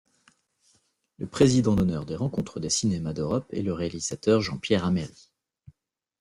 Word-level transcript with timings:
Le 1.19 1.27
Président 1.27 1.75
d'Honneur 1.75 2.07
des 2.07 2.15
Rencontres 2.15 2.59
des 2.59 2.71
Cinémas 2.71 3.13
d'Europe 3.13 3.45
est 3.53 3.61
le 3.61 3.71
réalisateur 3.71 4.41
Jean-Pierre 4.41 4.83
Ameris. 4.83 5.29